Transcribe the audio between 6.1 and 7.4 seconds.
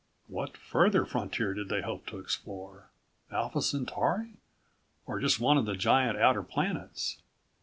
outer planets?)